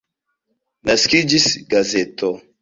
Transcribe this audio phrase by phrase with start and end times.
[0.89, 1.45] Naskiĝis
[1.75, 2.33] gazeto.